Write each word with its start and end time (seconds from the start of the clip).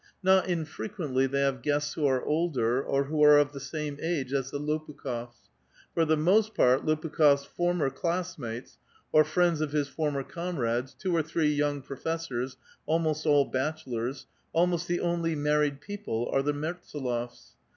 Not 0.23 0.47
infrequently 0.47 1.27
they 1.27 1.41
have 1.41 1.61
guests 1.61 1.93
who 1.93 2.07
are 2.07 2.23
older, 2.25 2.81
or 2.81 3.03
who 3.03 3.23
are 3.23 3.37
of 3.37 3.51
the 3.51 3.59
same 3.59 3.99
age 4.01 4.33
as 4.33 4.49
the 4.49 4.59
Lopukh6fs; 4.59 5.35
for 5.93 6.05
the 6.05 6.17
most 6.17 6.55
part, 6.55 6.83
Lopuk 6.87 7.17
li6f's 7.17 7.45
former 7.45 7.91
classmatjs, 7.91 8.77
or 9.11 9.23
friends 9.23 9.61
of 9.61 9.73
his 9.73 9.89
former 9.89 10.23
comrades, 10.23 10.95
two 10.95 11.15
or 11.15 11.21
three 11.21 11.49
young 11.53 11.83
professors, 11.83 12.57
almost 12.87 13.27
all 13.27 13.45
bachelors; 13.45 14.25
almost 14.53 14.87
the 14.87 14.99
only 15.01 15.35
married 15.35 15.81
people 15.81 16.27
are 16.33 16.41
the 16.41 16.51
Mertsdlofs. 16.53 17.49